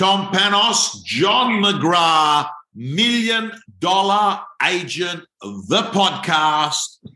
[0.00, 7.06] Tom Panos, John McGrath, Million Dollar Agent, the podcast.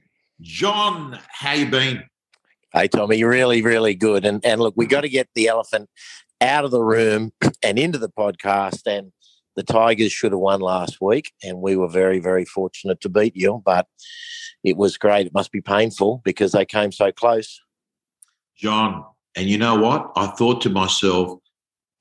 [0.43, 2.03] John, how you been?
[2.75, 4.27] Hey, Tommy, really, really good.
[4.27, 5.89] And and look, we got to get the elephant
[6.43, 8.83] out of the room and into the podcast.
[8.85, 9.13] And
[9.57, 13.35] the Tigers should have won last week, and we were very, very fortunate to beat
[13.35, 13.63] you.
[13.65, 13.87] But
[14.63, 15.29] it was great.
[15.29, 17.63] It must be painful because they came so close.
[18.59, 20.13] John, and you know what?
[20.17, 21.39] I thought to myself,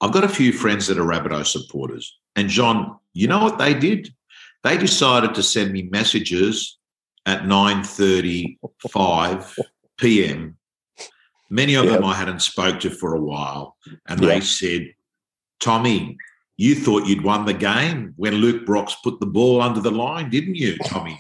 [0.01, 2.17] I've got a few friends that are Rabbitoh supporters.
[2.35, 4.13] And John, you know what they did?
[4.63, 6.77] They decided to send me messages
[7.25, 9.59] at 9.35
[9.97, 10.57] p.m.
[11.49, 11.95] Many of yep.
[11.95, 13.77] them I hadn't spoke to for a while.
[14.07, 14.29] And yep.
[14.29, 14.93] they said,
[15.59, 16.17] Tommy,
[16.57, 20.29] you thought you'd won the game when Luke Brooks put the ball under the line,
[20.29, 21.19] didn't you, Tommy?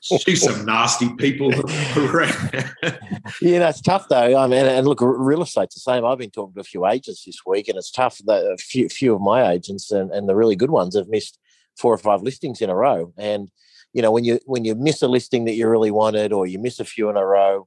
[0.00, 1.52] See some nasty people
[1.96, 2.74] around.
[3.42, 4.36] yeah, that's tough though.
[4.36, 6.04] I mean, and look, real estate's the same.
[6.04, 8.18] I've been talking to a few agents this week, and it's tough.
[8.26, 11.38] That a few, few of my agents and, and the really good ones have missed
[11.76, 13.12] four or five listings in a row.
[13.16, 13.50] And
[13.92, 16.58] you know, when you when you miss a listing that you really wanted, or you
[16.58, 17.66] miss a few in a row,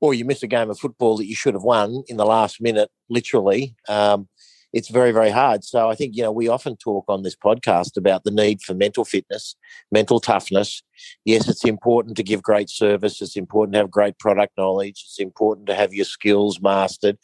[0.00, 2.60] or you miss a game of football that you should have won in the last
[2.60, 3.74] minute, literally.
[3.88, 4.28] Um,
[4.72, 5.64] it's very, very hard.
[5.64, 8.74] So I think, you know, we often talk on this podcast about the need for
[8.74, 9.56] mental fitness,
[9.90, 10.82] mental toughness.
[11.24, 13.20] Yes, it's important to give great service.
[13.20, 15.02] It's important to have great product knowledge.
[15.06, 17.18] It's important to have your skills mastered.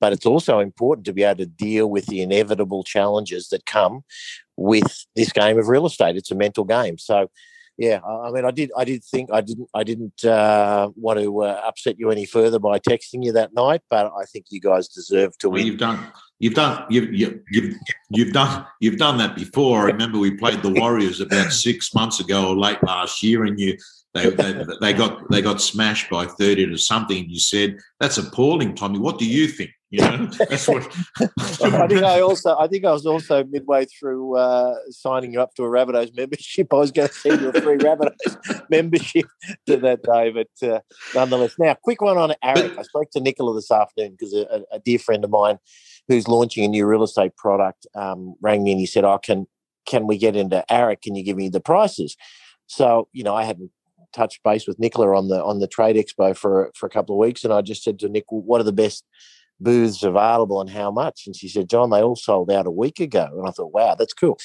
[0.00, 4.02] But it's also important to be able to deal with the inevitable challenges that come
[4.56, 6.16] with this game of real estate.
[6.16, 6.96] It's a mental game.
[6.98, 7.30] So
[7.76, 11.42] yeah, I mean, I did, I did think I didn't, I didn't uh, want to
[11.42, 14.86] uh, upset you any further by texting you that night, but I think you guys
[14.88, 15.66] deserve to well, win.
[15.66, 15.98] You've done,
[16.40, 17.76] you've done, you've, you, you've,
[18.08, 19.82] you've done, you've done that before.
[19.82, 23.60] I remember we played the Warriors about six months ago or late last year, and
[23.60, 23.76] you,
[24.14, 27.30] they, they, they got, they got smashed by thirty to something.
[27.30, 28.98] You said that's appalling, Tommy.
[28.98, 29.70] What do you think?
[29.90, 30.86] You know, that's what.
[31.40, 35.54] I think I also, I think I was also midway through uh, signing you up
[35.56, 36.72] to a Rabbitohs membership.
[36.72, 39.26] I was going to send you a free Rabbitohs membership
[39.66, 40.80] to that day, but uh,
[41.12, 41.56] nonetheless.
[41.58, 42.78] Now, quick one on AREC.
[42.78, 45.58] I spoke to Nicola this afternoon because a, a, dear friend of mine
[46.10, 49.18] who's launching a new real estate product um, rang me and he said, "I oh,
[49.18, 49.46] can
[49.86, 51.02] can we get into AREC?
[51.02, 52.16] Can you give me the prices?"
[52.66, 53.70] So you know, I hadn't
[54.12, 57.20] touched base with Nicola on the on the trade expo for for a couple of
[57.20, 59.04] weeks, and I just said to Nick, "What are the best?"
[59.62, 61.24] booths available and how much?
[61.26, 63.28] And she said, John, they all sold out a week ago.
[63.30, 64.38] And I thought, wow, that's cool.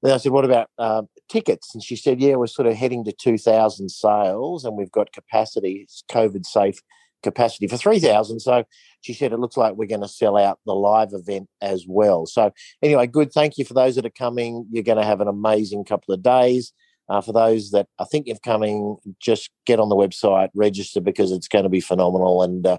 [0.00, 1.74] Then I said, what about uh, tickets?
[1.74, 5.88] And she said, yeah, we're sort of heading to 2,000 sales and we've got capacity,
[6.08, 6.80] COVID safe
[7.22, 8.40] capacity for 3,000.
[8.40, 8.64] So
[9.00, 12.26] she said, it looks like we're going to sell out the live event as well.
[12.26, 13.32] So anyway, good.
[13.32, 14.66] Thank you for those that are coming.
[14.70, 16.72] You're going to have an amazing couple of days.
[17.08, 21.32] Uh, for those that I think of coming, just get on the website, register because
[21.32, 22.78] it's going to be phenomenal and uh,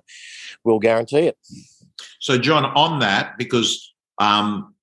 [0.64, 1.38] we'll guarantee it.
[2.20, 4.74] So, John, on that, because um,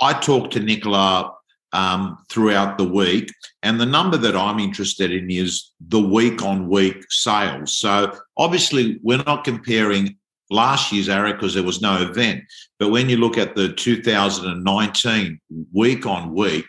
[0.00, 1.34] I talked to Nicola
[1.72, 6.68] um, throughout the week, and the number that I'm interested in is the week on
[6.68, 7.76] week sales.
[7.76, 10.16] So, obviously, we're not comparing
[10.50, 12.44] last year's AREC because there was no event.
[12.78, 15.40] But when you look at the 2019
[15.72, 16.66] week on week,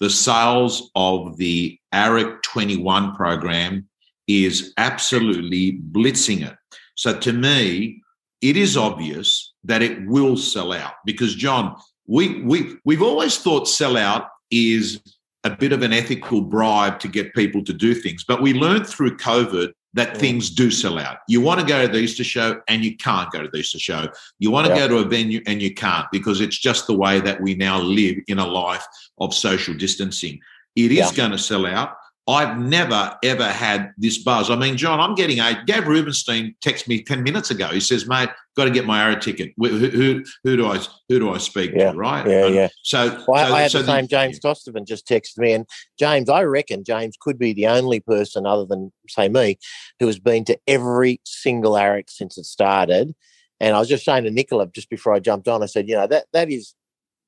[0.00, 3.88] the sales of the AREC 21 program
[4.28, 6.56] is absolutely blitzing it.
[6.94, 8.02] So to me,
[8.40, 11.76] it is obvious that it will sell out because John,
[12.06, 15.00] we we we've always thought sell out is
[15.44, 18.86] a bit of an ethical bribe to get people to do things, but we learned
[18.86, 20.18] through COVID that yeah.
[20.18, 21.18] things do sell out.
[21.28, 23.78] You want to go to the Easter show and you can't go to the Easter
[23.78, 24.08] show.
[24.38, 24.80] You want to yeah.
[24.80, 27.80] go to a venue and you can't because it's just the way that we now
[27.80, 28.84] live in a life
[29.18, 30.40] of social distancing.
[30.74, 31.12] It is yeah.
[31.12, 31.96] going to sell out.
[32.26, 34.50] I've never ever had this buzz.
[34.50, 37.68] I mean, John, I'm getting a Gav Rubinstein texted me ten minutes ago.
[37.68, 39.52] He says, "Mate, got to get my air ticket.
[39.58, 41.98] Who, who, who, do I who do I speak yeah, to?
[41.98, 42.26] Right?
[42.26, 42.68] Yeah, um, yeah.
[42.82, 44.08] So, well, so I had so the same.
[44.08, 44.80] James yeah.
[44.86, 45.66] Just texted me, and
[45.98, 49.58] James, I reckon James could be the only person other than say me
[50.00, 53.14] who has been to every single AREC since it started.
[53.60, 55.94] And I was just saying to Nicola just before I jumped on, I said, you
[55.94, 56.74] know, that that is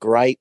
[0.00, 0.40] great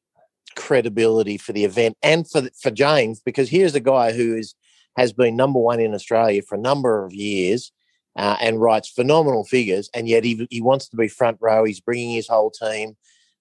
[0.55, 4.55] credibility for the event and for for James because here's a guy who is
[4.97, 7.71] has been number one in Australia for a number of years
[8.15, 11.63] uh, and writes phenomenal figures, and yet he, he wants to be front row.
[11.63, 12.95] He's bringing his whole team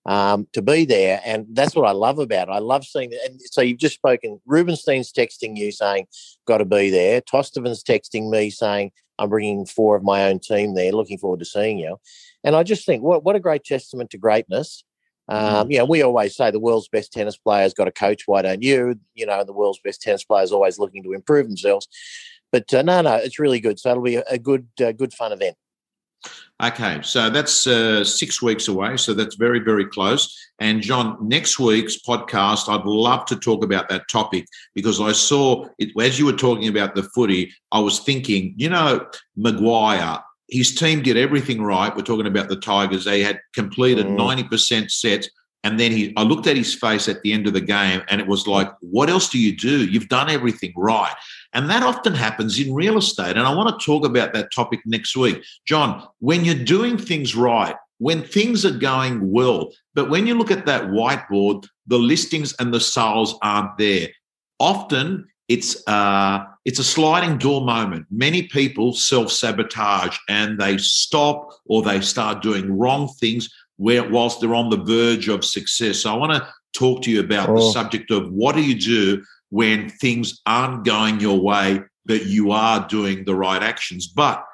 [0.07, 2.53] um, to be there, and that's what I love about it.
[2.53, 3.21] I love seeing that.
[3.27, 4.41] And so you've just spoken.
[4.47, 6.07] Rubinstein's texting you saying,
[6.47, 10.75] "Got to be there." Tostevin's texting me saying, "I'm bringing four of my own team
[10.75, 10.93] there.
[10.93, 11.99] Looking forward to seeing you."
[12.43, 14.85] And I just think, what what a great testament to greatness.
[15.29, 15.73] Um, mm.
[15.73, 18.23] you know, we always say the world's best tennis players got a coach.
[18.27, 18.99] Why don't you?
[19.15, 21.89] You know, the world's best tennis players always looking to improve themselves.
[22.53, 23.81] But uh, no, no, it's really good.
[23.81, 25.57] So it'll be a, good, uh, good fun event.
[26.63, 28.97] Okay, so that's uh, six weeks away.
[28.97, 30.39] So that's very, very close.
[30.61, 35.67] And John, next week's podcast, I'd love to talk about that topic because I saw
[35.79, 37.53] it as you were talking about the footy.
[37.73, 39.05] I was thinking, you know,
[39.37, 41.95] Maguire, his team did everything right.
[41.95, 43.05] We're talking about the Tigers.
[43.05, 44.17] They had completed mm.
[44.17, 45.29] 90% sets.
[45.63, 48.21] And then he, I looked at his face at the end of the game and
[48.21, 49.87] it was like, what else do you do?
[49.87, 51.15] You've done everything right.
[51.55, 53.37] And that often happens in real estate.
[53.37, 55.43] And I want to talk about that topic next week.
[55.67, 60.51] John, when you're doing things right, when things are going well, but when you look
[60.51, 64.09] at that whiteboard, the listings and the sales aren't there.
[64.61, 68.07] Often it's uh, it's a sliding door moment.
[68.11, 74.41] Many people self sabotage and they stop or they start doing wrong things where whilst
[74.41, 76.01] they're on the verge of success.
[76.01, 77.55] So I want to talk to you about oh.
[77.55, 82.51] the subject of what do you do when things aren't going your way, but you
[82.51, 84.09] are doing the right actions.
[84.09, 84.45] But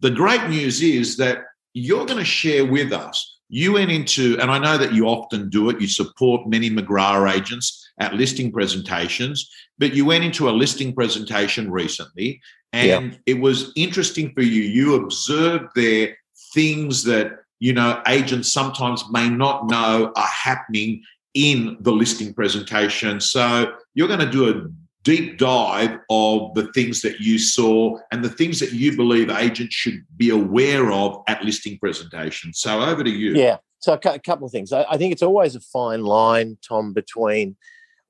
[0.00, 1.38] the great news is that
[1.72, 3.38] you're going to share with us.
[3.48, 7.34] You went into, and I know that you often do it, you support many McGrath
[7.34, 9.48] agents at listing presentations,
[9.78, 12.40] but you went into a listing presentation recently
[12.72, 13.18] and yeah.
[13.26, 14.62] it was interesting for you.
[14.62, 16.16] You observed there
[16.54, 21.02] things that you know, agents sometimes may not know are happening
[21.34, 23.20] in the listing presentation.
[23.20, 24.68] So you're going to do a
[25.02, 29.74] deep dive of the things that you saw and the things that you believe agents
[29.74, 32.52] should be aware of at listing presentation.
[32.52, 33.34] So over to you.
[33.34, 33.58] Yeah.
[33.78, 34.72] So a couple of things.
[34.72, 37.56] I think it's always a fine line, Tom, between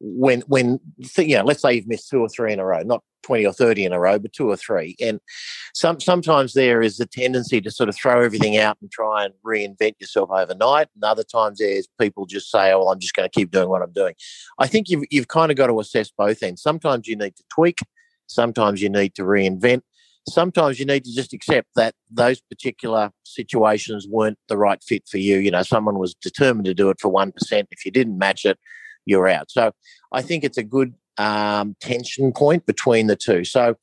[0.00, 0.81] when when
[1.19, 3.52] you know, let's say you've missed two or three in a row, not 20 or
[3.52, 4.97] 30 in a row, but two or three.
[5.00, 5.20] And
[5.75, 9.35] some sometimes there is a tendency to sort of throw everything out and try and
[9.47, 10.88] reinvent yourself overnight.
[10.94, 13.69] And other times there's people just say, oh, well, I'm just going to keep doing
[13.69, 14.14] what I'm doing.
[14.58, 16.62] I think you've, you've kind of got to assess both ends.
[16.62, 17.81] Sometimes you need to tweak,
[18.26, 19.82] sometimes you need to reinvent.
[20.29, 25.17] Sometimes you need to just accept that those particular situations weren't the right fit for
[25.17, 25.38] you.
[25.38, 27.32] You know, someone was determined to do it for 1%.
[27.70, 28.58] If you didn't match it,
[29.06, 29.50] you're out.
[29.50, 29.73] So
[30.12, 33.44] I think it's a good um, tension point between the two.
[33.44, 33.76] So,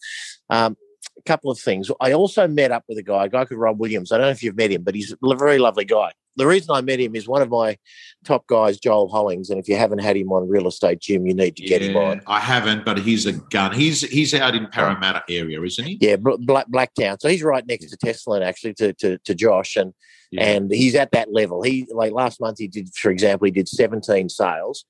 [0.49, 0.75] um,
[1.17, 1.89] a couple of things.
[1.99, 4.11] I also met up with a guy, a guy called Rob Williams.
[4.11, 6.11] I don't know if you've met him, but he's a very lovely guy.
[6.35, 7.77] The reason I met him is one of my
[8.23, 11.33] top guys, Joel Hollings, and if you haven't had him on Real Estate Gym, you
[11.33, 12.21] need to yeah, get him on.
[12.27, 13.73] I haven't, but he's a gun.
[13.73, 15.97] He's he's out in Parramatta area, isn't he?
[15.99, 17.19] Yeah, Black Blacktown.
[17.19, 19.95] So he's right next to Tesla, and actually, to to, to Josh, and
[20.31, 20.43] yeah.
[20.43, 21.63] and he's at that level.
[21.63, 24.85] He like last month he did, for example, he did 17 sales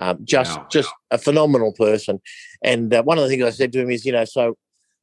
[0.00, 0.66] um, just wow.
[0.70, 2.20] just a phenomenal person.
[2.64, 4.56] And uh, one of the things I said to him is, you know, so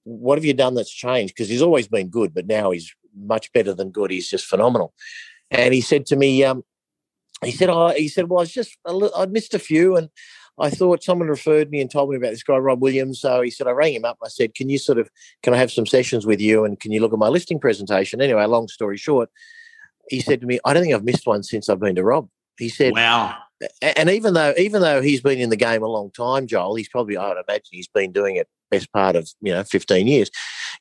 [0.04, 1.36] what have you done that's changed?
[1.36, 4.10] Because he's always been good, but now he's much better than good.
[4.10, 4.94] He's just phenomenal.
[5.52, 6.64] And he said to me, um,
[7.46, 10.10] he said, oh, he said, well, I was just I'd missed a few, and
[10.60, 13.22] I thought someone referred me and told me about this guy Rob Williams.
[13.22, 14.18] So he said, I rang him up.
[14.24, 15.12] I said, can you sort of
[15.44, 18.20] can I have some sessions with you, and can you look at my listing presentation?
[18.20, 19.30] Anyway, long story short,
[20.10, 22.30] he said to me, I don't think I've missed one since I've been to Rob.
[22.58, 23.38] He said, Wow
[23.82, 26.90] and even though even though he's been in the game a long time, Joel, he's
[26.90, 30.30] probably I would imagine he's been doing it best part of you know 15 years.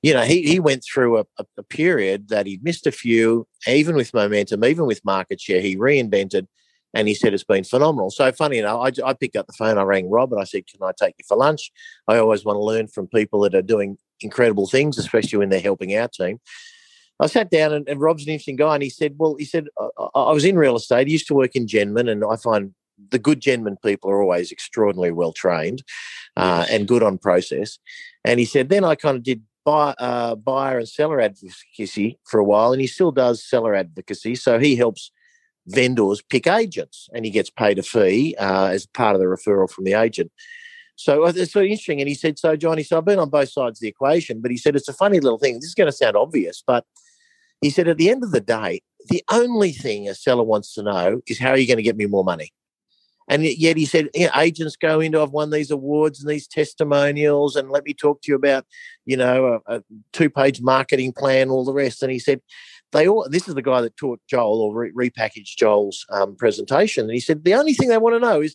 [0.03, 3.97] You know, he he went through a, a, period that he'd missed a few, even
[3.97, 6.47] with momentum, even with market share, he reinvented,
[6.93, 8.11] and he said it's been phenomenal.
[8.11, 10.67] So funny enough, I, I picked up the phone, I rang Rob, and I said,
[10.67, 11.73] "Can I take you for lunch?"
[12.09, 15.61] I always want to learn from people that are doing incredible things, especially when they're
[15.61, 16.41] helping our team.
[17.19, 19.69] I sat down and, and, Rob's an interesting guy, and he said, "Well, he said
[19.99, 21.07] I, I was in real estate.
[21.07, 22.75] He used to work in Genman, and I find
[23.11, 25.83] the good Genman people are always extraordinarily well trained
[26.37, 27.79] uh, and good on process."
[28.27, 32.41] And he said, then I kind of did buy, uh, buyer and seller advocacy for
[32.41, 34.35] a while, and he still does seller advocacy.
[34.35, 35.13] So he helps
[35.69, 39.71] vendors pick agents, and he gets paid a fee uh, as part of the referral
[39.71, 40.33] from the agent.
[40.97, 42.01] So uh, it's very interesting.
[42.01, 44.51] And he said, So, Johnny, so I've been on both sides of the equation, but
[44.51, 45.55] he said, It's a funny little thing.
[45.55, 46.85] This is going to sound obvious, but
[47.61, 50.83] he said, at the end of the day, the only thing a seller wants to
[50.83, 52.53] know is how are you going to get me more money?
[53.29, 57.57] And yet he said, yeah, agents go into, I've won these awards and these testimonials,
[57.57, 58.65] and let me talk to you about,
[59.05, 59.83] you know, a, a
[60.13, 62.05] two page marketing plan, all the rest.
[62.05, 62.41] And he said,
[62.93, 67.05] they all, this is the guy that taught Joel or re- repackaged Joel's um, presentation.
[67.05, 68.55] And he said, the only thing they want to know is,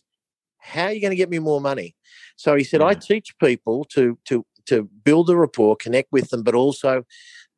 [0.58, 1.94] how are you going to get me more money?
[2.36, 2.86] So he said, yeah.
[2.86, 7.04] I teach people to, to, to build a rapport, connect with them, but also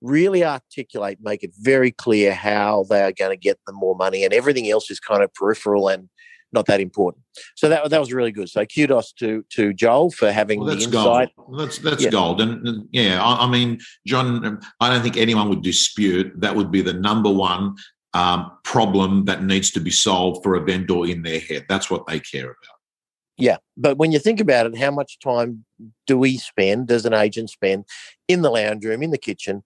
[0.05, 4.25] really articulate, make it very clear how they are going to get them more money,
[4.25, 6.09] and everything else is kind of peripheral and
[6.53, 7.25] not that important.
[7.57, 8.49] So that that was really good.
[8.49, 11.31] So kudos to to Joel for having well, the insight.
[11.37, 11.59] Gold.
[11.59, 12.11] That's that's yeah.
[12.11, 16.55] gold, and, and yeah, I, I, mean, John, I don't think anyone would dispute that
[16.55, 17.75] would be the number one
[18.15, 21.67] um, problem that needs to be solved for a vendor in their head.
[21.69, 22.79] That's what they care about.
[23.37, 25.65] Yeah, but when you think about it, how much time
[26.07, 26.87] do we spend?
[26.87, 27.85] Does an agent spend
[28.29, 29.65] in the lounge room, in the kitchen,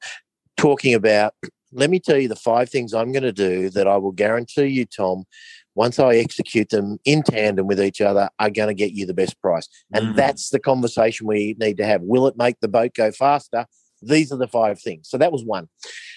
[0.58, 1.32] talking about
[1.72, 4.66] let me tell you the five things I'm going to do that I will guarantee
[4.66, 5.24] you, Tom,
[5.74, 9.14] once I execute them in tandem with each other, are going to get you the
[9.14, 9.68] best price.
[9.92, 10.16] And mm.
[10.16, 12.00] that's the conversation we need to have.
[12.02, 13.66] Will it make the boat go faster?
[14.00, 15.08] These are the five things.
[15.10, 15.68] So that was one.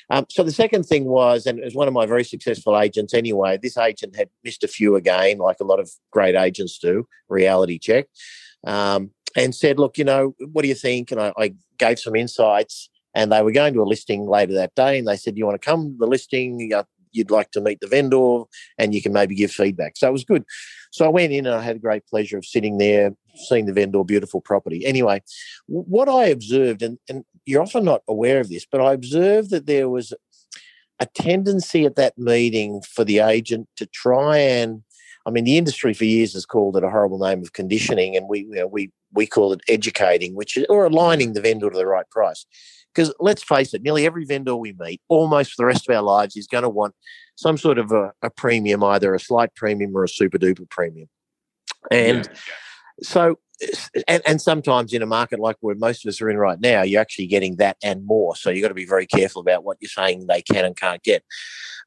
[0.10, 3.14] Um, so the second thing was, and it was one of my very successful agents
[3.14, 7.08] anyway, this agent had missed a few again, like a lot of great agents do,
[7.28, 8.08] reality check,
[8.66, 11.12] um, and said, look, you know, what do you think?
[11.12, 14.76] And I, I gave some insights and they were going to a listing later that
[14.76, 16.72] day and they said you want to come to the listing?
[17.14, 18.44] You'd like to meet the vendor
[18.78, 19.98] and you can maybe give feedback.
[19.98, 20.46] So it was good.
[20.92, 23.12] So i went in and i had a great pleasure of sitting there
[23.48, 24.86] seeing the vendor beautiful property.
[24.86, 25.22] Anyway
[25.68, 29.66] what i observed and, and you're often not aware of this but i observed that
[29.66, 30.14] there was
[31.00, 34.84] a tendency at that meeting for the agent to try and
[35.26, 38.28] I mean, the industry for years has called it a horrible name of conditioning, and
[38.28, 41.78] we you know, we we call it educating, which is, or aligning the vendor to
[41.78, 42.46] the right price.
[42.94, 46.02] Because let's face it, nearly every vendor we meet, almost for the rest of our
[46.02, 46.94] lives, is going to want
[47.36, 51.08] some sort of a, a premium, either a slight premium or a super duper premium.
[51.90, 52.40] And yeah.
[53.02, 53.40] so,
[54.08, 56.82] and, and sometimes in a market like where most of us are in right now,
[56.82, 58.36] you're actually getting that and more.
[58.36, 61.02] So you've got to be very careful about what you're saying they can and can't
[61.04, 61.24] get.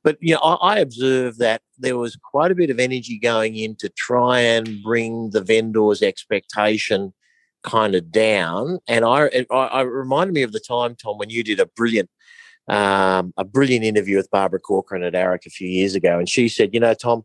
[0.02, 3.56] But you know, I, I observed that there was quite a bit of energy going
[3.56, 7.12] in to try and bring the vendor's expectation
[7.64, 8.78] kind of down.
[8.86, 11.66] And I, it, I, I reminded me of the time, Tom, when you did a
[11.66, 12.10] brilliant,
[12.68, 16.48] um, a brilliant interview with Barbara Corcoran at AREC a few years ago, and she
[16.48, 17.24] said, you know, Tom,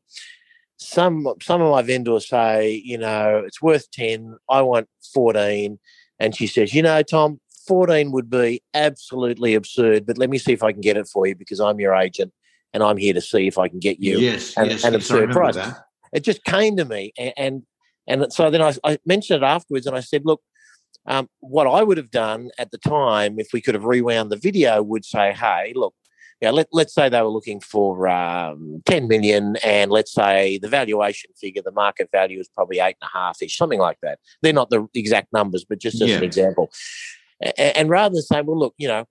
[0.77, 4.38] some some of my vendors say, you know, it's worth ten.
[4.50, 5.79] I want fourteen,
[6.19, 10.53] and she says, you know, Tom, fourteen would be absolutely absurd, but let me see
[10.53, 12.34] if I can get it for you because I'm your agent
[12.74, 15.01] and I'm here to see if I can get you yes, an, yes, an yes,
[15.01, 15.55] absurd price.
[15.55, 15.86] That.
[16.13, 17.63] It just came to me, and, and
[18.10, 20.42] and so then I, I mentioned it afterwards and I said, look,
[21.06, 24.38] um, what I would have done at the time, if we could have rewound the
[24.38, 25.94] video, would say, hey, look,
[26.42, 30.58] you know, let, let's say they were looking for um, 10 million, and let's say
[30.58, 33.98] the valuation figure, the market value is probably eight and a half ish, something like
[34.01, 34.20] that.
[34.42, 36.18] They're not the exact numbers, but just as yeah.
[36.18, 36.72] an example.
[37.42, 39.06] And, and rather than saying, well, look, you know,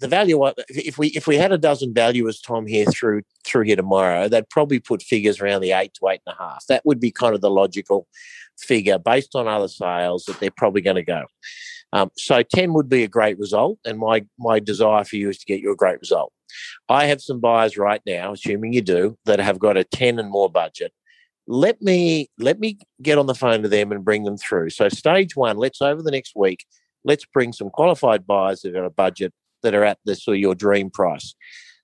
[0.00, 3.76] the value if we if we had a dozen valuers tom here through through here
[3.76, 6.64] tomorrow they'd probably put figures around the eight to eight and a half.
[6.68, 8.06] That would be kind of the logical
[8.58, 11.24] figure based on other sales that they're probably going to go.
[11.92, 15.38] Um, so 10 would be a great result and my my desire for you is
[15.38, 16.32] to get you a great result.
[16.88, 20.30] I have some buyers right now assuming you do that have got a 10 and
[20.30, 20.92] more budget.
[21.46, 24.70] Let me let me get on the phone to them and bring them through.
[24.70, 26.64] So stage one let's over the next week
[27.04, 30.36] let's bring some qualified buyers that have got a budget that are at the sort
[30.36, 31.34] of your dream price.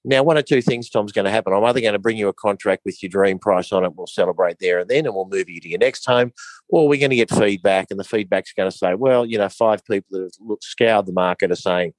[0.09, 1.53] Now, one or two things, Tom's going to happen.
[1.53, 4.07] I'm either going to bring you a contract with your dream price on it, we'll
[4.07, 6.33] celebrate there and then, and we'll move you to your next home,
[6.69, 9.49] or we're going to get feedback, and the feedback's going to say, well, you know,
[9.49, 11.93] five people that have looked, scoured the market are saying,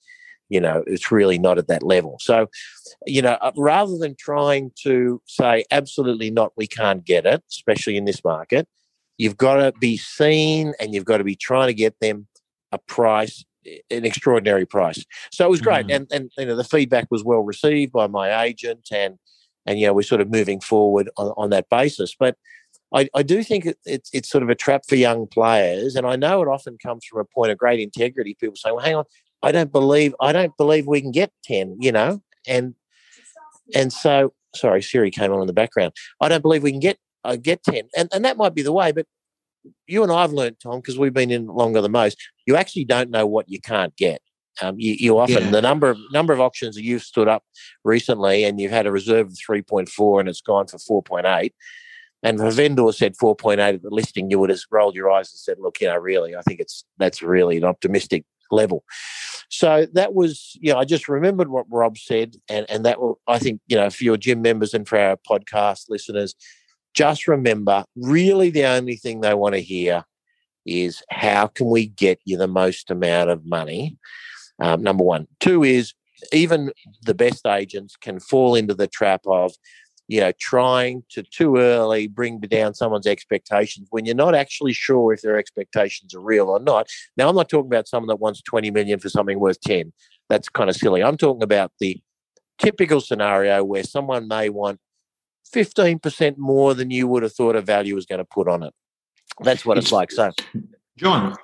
[0.48, 2.17] you know, it's really not at that level.
[2.22, 2.48] So,
[3.05, 7.98] you know, uh, rather than trying to say, absolutely not, we can't get it, especially
[7.98, 8.69] in this market,
[9.17, 12.27] you've got to be seen and you've got to be trying to get them
[12.72, 13.43] a price
[13.89, 15.03] an extraordinary price.
[15.31, 15.95] So it was great, mm.
[15.95, 19.17] and and you know the feedback was well received by my agent, and
[19.65, 22.15] and you know we're sort of moving forward on, on that basis.
[22.17, 22.36] But
[22.93, 26.07] I, I do think it, it's it's sort of a trap for young players, and
[26.07, 28.36] I know it often comes from a point of great integrity.
[28.39, 29.05] People say, "Well, hang on,
[29.43, 32.75] I don't believe I don't believe we can get ten, you know," and
[33.75, 35.93] and so sorry, Siri came on in the background.
[36.21, 38.74] I don't believe we can get uh, get ten, and and that might be the
[38.74, 39.05] way, but
[39.88, 42.17] you and I've learned, Tom, because we've been in longer than most.
[42.45, 44.21] You actually don't know what you can't get.
[44.62, 45.50] Um, you, you, often yeah.
[45.51, 47.43] the number of number of auctions that you've stood up
[47.83, 51.03] recently, and you've had a reserve of three point four, and it's gone for four
[51.03, 51.53] point eight.
[52.24, 55.12] And the vendor said four point eight at the listing, you would have rolled your
[55.12, 58.83] eyes and said, "Look, you know, really, I think it's that's really an optimistic level."
[59.50, 63.19] So that was, you know, I just remembered what Rob said, and and that will,
[63.27, 66.36] I think, you know, for your gym members and for our podcast listeners,
[66.98, 70.04] just remember really the only thing they want to hear
[70.66, 73.96] is how can we get you the most amount of money?
[74.60, 75.27] Um, number one.
[75.39, 75.94] Two is
[76.34, 76.72] even
[77.04, 79.54] the best agents can fall into the trap of,
[80.08, 85.13] you know, trying to too early bring down someone's expectations when you're not actually sure
[85.13, 86.88] if their expectations are real or not.
[87.16, 89.94] Now, I'm not talking about someone that wants 20 million for something worth 10.
[90.30, 91.04] That's kind of silly.
[91.04, 92.01] I'm talking about the
[92.58, 94.80] typical scenario where someone may want
[95.54, 98.74] 15% more than you would have thought a value was going to put on it.
[99.42, 100.12] That's what it's, it's like.
[100.12, 100.32] So,
[100.98, 101.36] John,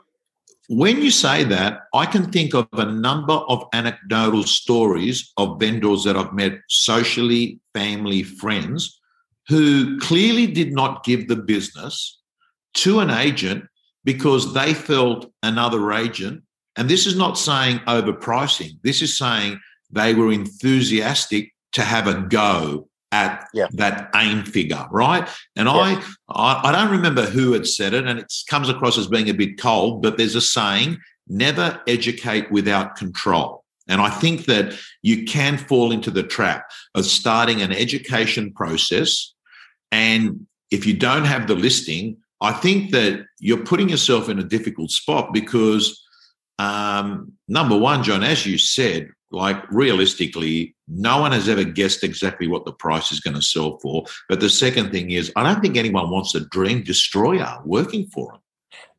[0.70, 6.04] when you say that, I can think of a number of anecdotal stories of vendors
[6.06, 9.00] that I've met socially, family, friends,
[9.48, 12.20] who clearly did not give the business
[12.76, 13.66] to an agent
[14.04, 16.44] because they felt another agent,
[16.76, 19.60] and this is not saying overpricing, this is saying
[19.92, 23.68] they were enthusiastic to have a go at yeah.
[23.74, 25.30] that aim figure, right?
[25.56, 25.74] And yeah.
[25.74, 29.30] I, I, I don't remember who had said it, and it comes across as being
[29.30, 33.64] a bit cold, but there's a saying: never educate without control.
[33.88, 39.34] And I think that you can fall into the trap of starting an education process.
[39.92, 44.44] And if you don't have the listing, I think that you're putting yourself in a
[44.44, 46.02] difficult spot because,
[46.60, 52.48] um, number one, John, as you said, like realistically, no one has ever guessed exactly
[52.48, 54.06] what the price is going to sell for.
[54.30, 58.32] But the second thing is, I don't think anyone wants a dream destroyer working for
[58.32, 58.42] them.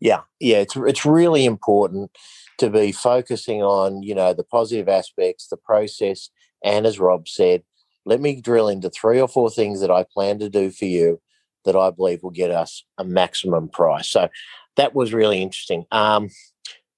[0.00, 2.10] Yeah, yeah, it's it's really important
[2.58, 6.30] to be focusing on you know the positive aspects, the process,
[6.64, 7.62] and as Rob said,
[8.04, 11.20] let me drill into three or four things that I plan to do for you
[11.64, 14.08] that I believe will get us a maximum price.
[14.08, 14.28] So
[14.76, 15.86] that was really interesting.
[15.90, 16.28] Um,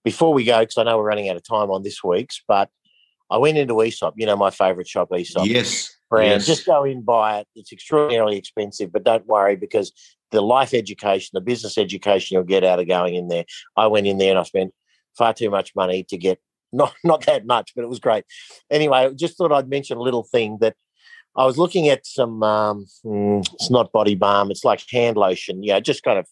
[0.05, 2.71] before we go, because I know we're running out of time on this week's, but
[3.31, 5.47] I went into Aesop, you know, my favorite shop, Aesop.
[5.47, 5.93] Yes.
[6.09, 6.31] Brand.
[6.31, 6.47] Yes.
[6.47, 7.49] Just go in, buy it.
[7.57, 9.93] It's extraordinarily expensive, but don't worry because
[10.31, 13.45] the life education, the business education you'll get out of going in there.
[13.77, 14.73] I went in there and I spent
[15.17, 16.39] far too much money to get
[16.73, 18.25] not not that much, but it was great.
[18.71, 20.77] Anyway, just thought I'd mention a little thing that
[21.37, 22.43] I was looking at some.
[22.43, 25.63] Um, mm, it's not body balm; it's like hand lotion.
[25.63, 26.27] Yeah, just kind of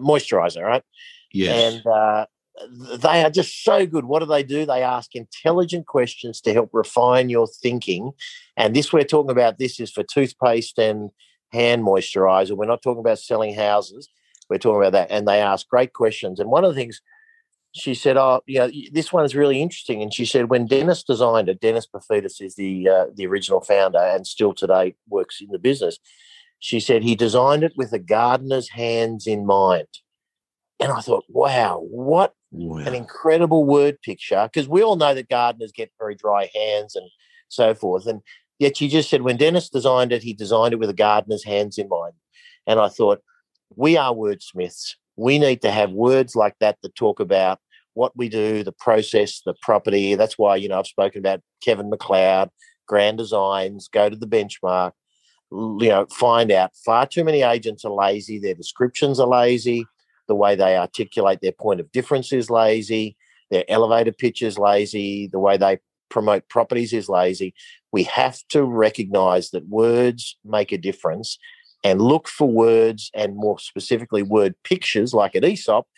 [0.00, 0.82] moisturizer, right?
[1.32, 1.74] Yes.
[1.74, 2.26] And uh,
[2.68, 4.04] they are just so good.
[4.04, 4.66] What do they do?
[4.66, 8.12] They ask intelligent questions to help refine your thinking.
[8.56, 9.58] And this we're talking about.
[9.58, 11.10] This is for toothpaste and
[11.52, 12.56] hand moisturizer.
[12.56, 14.08] We're not talking about selling houses.
[14.48, 15.10] We're talking about that.
[15.10, 16.40] And they ask great questions.
[16.40, 17.00] And one of the things
[17.72, 21.60] she said, "Oh, yeah, this one's really interesting." And she said, when Dennis designed it,
[21.60, 25.98] Dennis Paphitis is the uh, the original founder and still today works in the business.
[26.58, 29.86] She said he designed it with a gardener's hands in mind.
[30.80, 32.78] And I thought, wow, what wow.
[32.78, 34.48] an incredible word picture!
[34.52, 37.08] Because we all know that gardeners get very dry hands and
[37.48, 38.06] so forth.
[38.06, 38.20] And
[38.58, 41.78] yet she just said, when Dennis designed it, he designed it with a gardener's hands
[41.78, 42.14] in mind.
[42.66, 43.22] And I thought,
[43.76, 47.58] we are wordsmiths we need to have words like that that talk about
[47.92, 50.14] what we do, the process, the property.
[50.14, 52.48] That's why, you know, I've spoken about Kevin McCloud,
[52.88, 54.92] grand designs, go to the benchmark,
[55.52, 56.70] you know, find out.
[56.86, 59.84] Far too many agents are lazy, their descriptions are lazy,
[60.30, 63.16] the way they articulate their point of difference is lazy,
[63.50, 67.52] their elevator pitch is lazy, the way they promote properties is lazy.
[67.90, 71.36] We have to recognize that words make a difference
[71.82, 75.88] and look for words and more specifically word pictures like at Aesop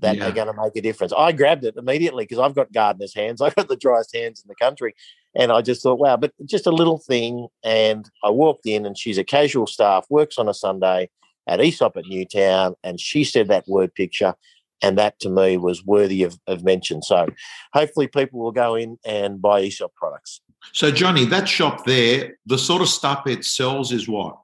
[0.00, 0.28] that yeah.
[0.28, 1.12] are going to make a difference.
[1.12, 3.40] I grabbed it immediately because I've got gardener's hands.
[3.42, 4.94] I've got the driest hands in the country.
[5.36, 7.48] And I just thought, wow, but just a little thing.
[7.62, 11.10] And I walked in and she's a casual staff, works on a Sunday
[11.46, 12.74] at Aesop at Newtown.
[12.82, 14.34] And she said that word picture.
[14.82, 17.00] And that to me was worthy of, of mention.
[17.00, 17.26] So
[17.72, 20.40] hopefully people will go in and buy Aesop products.
[20.72, 24.38] So, Johnny, that shop there, the sort of stuff it sells is what?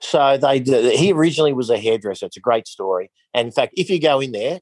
[0.00, 0.60] So they
[0.96, 2.26] he originally was a hairdresser.
[2.26, 3.10] It's a great story.
[3.32, 4.60] And in fact, if you go in there,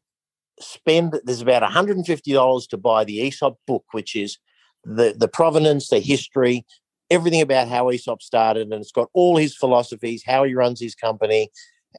[0.61, 4.39] spend there's about $150 to buy the Aesop book, which is
[4.85, 6.65] the the provenance, the history,
[7.13, 10.95] everything about how Aesop started, and it's got all his philosophies, how he runs his
[10.95, 11.51] company,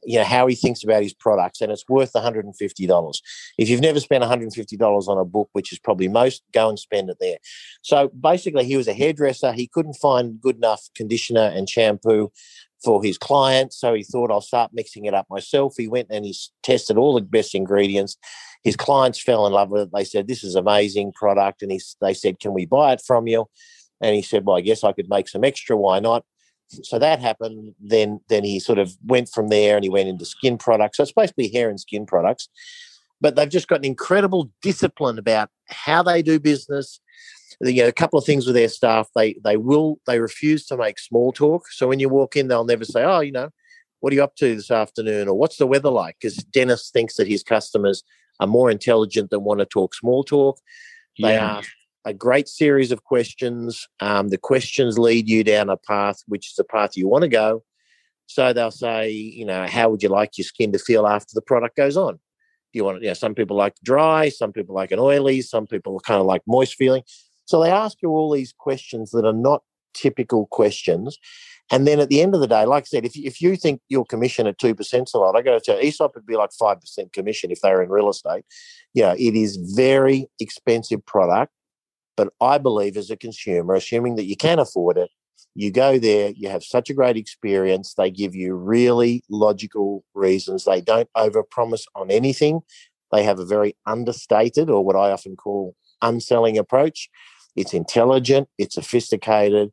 [0.02, 3.22] you know, how he thinks about his products, and it's worth $150.
[3.56, 7.10] If you've never spent $150 on a book, which is probably most, go and spend
[7.10, 7.38] it there.
[7.82, 9.52] So basically, he was a hairdresser.
[9.52, 12.32] He couldn't find good enough conditioner and shampoo
[12.84, 13.78] for his clients.
[13.78, 15.74] So he thought I'll start mixing it up myself.
[15.78, 18.16] He went and he tested all the best ingredients.
[18.62, 19.90] His clients fell in love with it.
[19.94, 21.62] They said, This is amazing product.
[21.62, 23.46] And he, they said, Can we buy it from you?
[24.04, 25.76] And he said, Well, I guess I could make some extra.
[25.76, 26.24] Why not?
[26.68, 27.74] So that happened.
[27.80, 30.98] Then then he sort of went from there and he went into skin products.
[30.98, 32.50] So it's basically hair and skin products.
[33.22, 37.00] But they've just got an incredible discipline about how they do business,
[37.62, 39.08] you know, a couple of things with their staff.
[39.16, 41.68] They they will they refuse to make small talk.
[41.70, 43.48] So when you walk in, they'll never say, "Oh, you know,
[44.00, 47.16] what are you up to this afternoon?" or "What's the weather like?" Because Dennis thinks
[47.16, 48.02] that his customers
[48.38, 50.60] are more intelligent than want to talk small talk.
[51.18, 51.58] They yeah.
[51.58, 51.70] ask
[52.04, 53.86] a great series of questions.
[54.00, 57.28] Um, the questions lead you down a path, which is the path you want to
[57.28, 57.62] go.
[58.26, 61.42] So they'll say, you know, how would you like your skin to feel after the
[61.42, 62.14] product goes on?
[62.14, 65.66] Do you want, you know, some people like dry, some people like an oily, some
[65.66, 67.02] people kind of like moist feeling.
[67.44, 69.62] So they ask you all these questions that are not
[69.94, 71.18] typical questions.
[71.70, 73.80] And then at the end of the day, like I said, if, if you think
[73.88, 76.36] your commission at 2% is a lot, I got to tell you, Aesop would be
[76.36, 78.44] like 5% commission if they were in real estate.
[78.94, 81.52] Know, it is very expensive product.
[82.16, 85.10] But I believe as a consumer, assuming that you can afford it,
[85.54, 87.94] you go there, you have such a great experience.
[87.94, 90.64] They give you really logical reasons.
[90.64, 92.60] They don't overpromise on anything.
[93.12, 97.08] They have a very understated, or what I often call unselling approach
[97.56, 99.70] It's intelligent, it's sophisticated,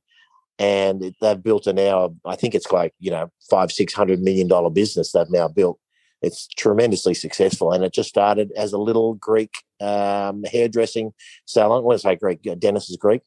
[0.60, 2.15] and they've built an now.
[2.25, 5.80] I think it's like you know five six hundred million dollar business they've now built.
[6.21, 11.13] It's tremendously successful, and it just started as a little Greek um, hairdressing
[11.45, 11.84] salon.
[11.84, 13.21] When I say Greek, Dennis is Greek.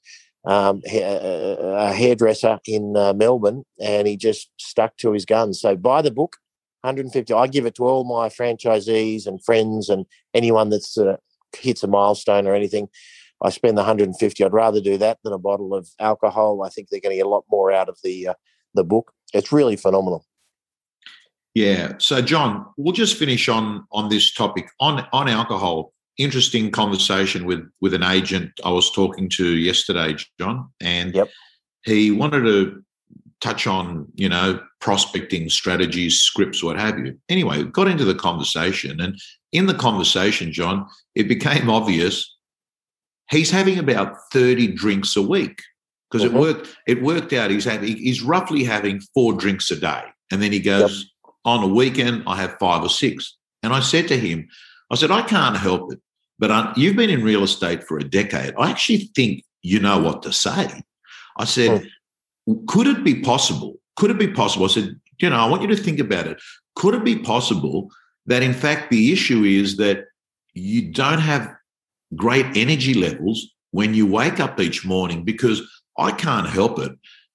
[0.46, 5.60] Um, a hairdresser in uh, Melbourne, and he just stuck to his guns.
[5.60, 6.36] So buy the book,
[6.82, 7.32] 150.
[7.32, 10.04] I give it to all my franchisees and friends and
[10.34, 11.16] anyone that's uh,
[11.56, 12.88] hits a milestone or anything.
[13.42, 14.44] I spend the 150.
[14.44, 16.62] I'd rather do that than a bottle of alcohol.
[16.62, 18.34] I think they're going to get a lot more out of the uh,
[18.74, 19.12] the book.
[19.32, 20.26] It's really phenomenal.
[21.54, 21.94] Yeah.
[21.98, 25.92] So, John, we'll just finish on on this topic on on alcohol.
[26.18, 31.28] Interesting conversation with with an agent I was talking to yesterday, John, and yep.
[31.84, 32.82] he wanted to
[33.40, 37.18] touch on you know prospecting strategies, scripts, what have you.
[37.28, 39.20] Anyway, we got into the conversation, and
[39.52, 42.34] in the conversation, John, it became obvious
[43.30, 45.62] he's having about 30 drinks a week
[46.10, 46.36] because mm-hmm.
[46.36, 50.42] it worked it worked out he's having he's roughly having four drinks a day and
[50.42, 51.08] then he goes yep.
[51.44, 53.36] On a weekend i have five or six.
[53.62, 54.48] And i said to him
[54.90, 56.00] i said i can't help it
[56.38, 58.54] but I, you've been in real estate for a decade.
[58.58, 60.82] I actually think you know what to say.
[61.38, 61.88] I said
[62.48, 62.66] mm.
[62.66, 64.66] could it be possible could it be possible?
[64.66, 66.40] I said you know i want you to think about it.
[66.76, 67.90] Could it be possible
[68.26, 70.06] that in fact the issue is that
[70.54, 71.50] you don't have
[72.14, 75.24] great energy levels when you wake up each morning?
[75.24, 75.62] Because
[75.98, 76.92] I can't help it.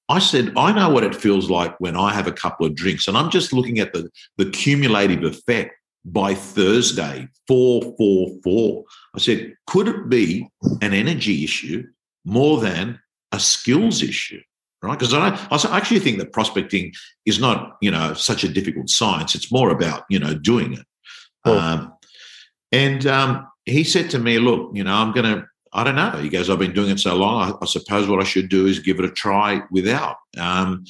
[0.09, 3.07] I said, I know what it feels like when I have a couple of drinks,
[3.07, 8.85] and I'm just looking at the, the cumulative effect by Thursday, four, four, four.
[9.15, 10.49] I said, could it be
[10.81, 11.85] an energy issue
[12.25, 12.99] more than
[13.31, 14.41] a skills issue?
[14.81, 14.97] Right?
[14.97, 16.93] Because I, I actually think that prospecting
[17.25, 19.35] is not, you know, such a difficult science.
[19.35, 20.85] It's more about, you know, doing it.
[21.45, 21.57] Oh.
[21.57, 21.93] Um,
[22.71, 26.12] and um, he said to me, Look, you know, I'm going to, I don't know.
[26.12, 27.51] He goes, I've been doing it so long.
[27.51, 30.17] I, I suppose what I should do is give it a try without.
[30.38, 30.86] Um,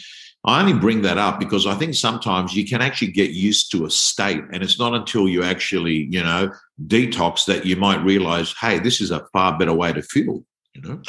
[0.46, 3.86] I only bring that up because I think sometimes you can actually get used to
[3.86, 6.52] a state, and it's not until you actually, you know,
[6.88, 10.44] detox that you might realize, hey, this is a far better way to feel.
[10.76, 11.02] You know?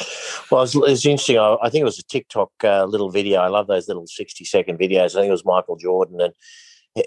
[0.51, 1.37] Well, it's, interesting.
[1.37, 3.39] I, I, think it was a TikTok uh, little video.
[3.39, 5.11] I love those little sixty-second videos.
[5.11, 6.33] I think it was Michael Jordan, and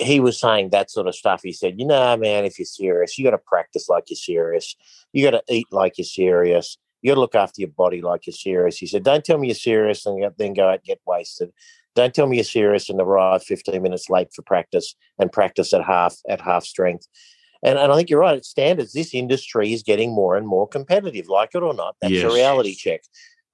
[0.00, 1.42] he was saying that sort of stuff.
[1.42, 4.76] He said, you know, man, if you're serious, you got to practice like you're serious.
[5.12, 6.78] You got to eat like you're serious.
[7.02, 8.78] You got to look after your body like you're serious.
[8.78, 11.50] He said, don't tell me you're serious and then go out and get wasted.
[11.94, 15.84] Don't tell me you're serious and arrive 15 minutes late for practice and practice at
[15.84, 17.06] half at half strength.
[17.62, 18.36] And, and I think you're right.
[18.36, 21.96] At standards, this industry is getting more and more competitive, like it or not.
[22.00, 22.30] That's yes.
[22.30, 23.02] a reality check.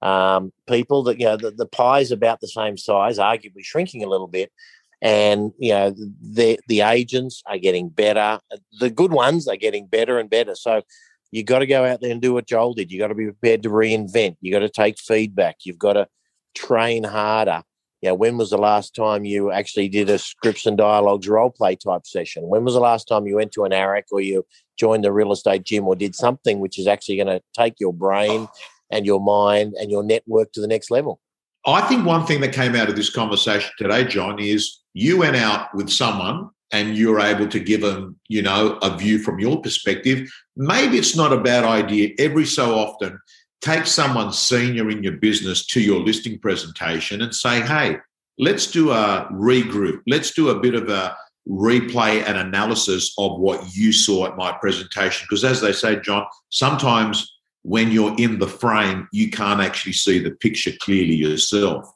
[0.01, 4.03] Um, people that you know the, the pie is about the same size, arguably shrinking
[4.03, 4.51] a little bit,
[5.01, 8.39] and you know the the agents are getting better.
[8.79, 10.55] The good ones are getting better and better.
[10.55, 10.83] So
[11.31, 12.91] you got to go out there and do what Joel did.
[12.91, 14.37] You got to be prepared to reinvent.
[14.41, 15.57] You got to take feedback.
[15.63, 16.07] You've got to
[16.55, 17.63] train harder.
[18.01, 21.51] You know, when was the last time you actually did a scripts and dialogues role
[21.51, 22.47] play type session?
[22.47, 24.45] When was the last time you went to an AREC or you
[24.77, 27.93] joined the real estate gym or did something which is actually going to take your
[27.93, 28.47] brain
[28.89, 31.19] and your mind and your network to the next level?
[31.65, 35.35] I think one thing that came out of this conversation today, John, is you went
[35.35, 39.61] out with someone and you're able to give them, you know, a view from your
[39.61, 40.31] perspective.
[40.55, 43.19] Maybe it's not a bad idea every so often
[43.61, 47.97] take someone senior in your business to your listing presentation and say, hey,
[48.39, 50.01] let's do a regroup.
[50.07, 51.15] Let's do a bit of a
[51.47, 55.27] replay and analysis of what you saw at my presentation.
[55.29, 60.19] Because as they say, John, sometimes when you're in the frame, you can't actually see
[60.19, 61.91] the picture clearly yourself.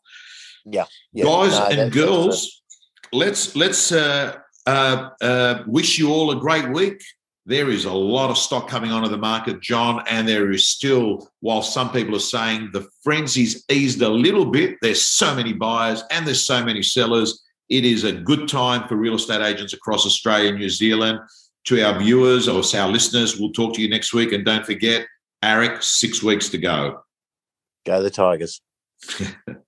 [0.66, 0.86] Yeah.
[1.14, 1.26] yeah.
[1.26, 2.62] Guys no, and girls,
[3.12, 7.02] let's let's uh, uh, uh, wish you all a great week.
[7.48, 11.30] There is a lot of stock coming onto the market, John, and there is still,
[11.42, 16.04] while some people are saying the frenzy's eased a little bit, there's so many buyers
[16.10, 17.44] and there's so many sellers.
[17.70, 21.20] It is a good time for real estate agents across Australia and New Zealand.
[21.66, 24.32] To our viewers or our listeners, we'll talk to you next week.
[24.34, 25.06] And don't forget,
[25.46, 27.04] AREC, six weeks to go.
[27.86, 28.62] Go the Tigers.